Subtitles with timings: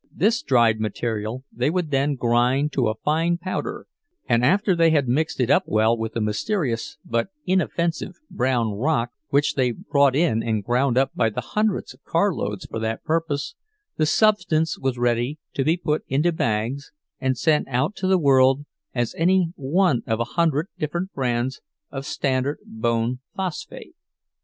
[0.11, 3.85] This dried material they would then grind to a fine powder,
[4.27, 9.11] and after they had mixed it up well with a mysterious but inoffensive brown rock
[9.29, 13.53] which they brought in and ground up by the hundreds of carloads for that purpose,
[13.97, 18.65] the substance was ready to be put into bags and sent out to the world
[18.95, 21.61] as any one of a hundred different brands
[21.91, 23.93] of standard bone phosphate.